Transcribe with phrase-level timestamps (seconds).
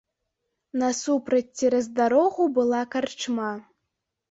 [0.83, 3.55] Насупраць цераз дарогу была карчма.